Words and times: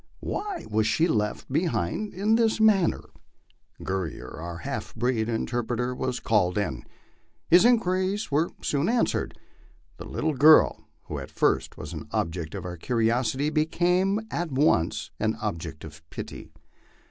Why 0.19 0.65
was 0.67 0.87
she 0.87 1.07
left 1.07 1.53
behind 1.53 2.11
in 2.11 2.33
this 2.33 2.59
manner? 2.59 3.03
Guerrier, 3.83 4.31
our 4.31 4.57
half 4.57 4.95
breed 4.95 5.29
interpret 5.29 5.79
er, 5.79 5.93
was 5.93 6.19
called 6.19 6.57
in. 6.57 6.85
His 7.51 7.65
inquiries 7.65 8.31
were 8.31 8.49
soon 8.63 8.89
answered. 8.89 9.37
The 9.97 10.05
little 10.05 10.33
girl, 10.33 10.87
who 11.03 11.19
at 11.19 11.29
first 11.29 11.77
was 11.77 11.93
an 11.93 12.07
object 12.11 12.55
of 12.55 12.65
our 12.65 12.77
curiosity, 12.77 13.51
became 13.51 14.21
at 14.31 14.51
once 14.51 15.11
an 15.19 15.35
object 15.39 15.83
of 15.83 16.01
pity. 16.09 16.49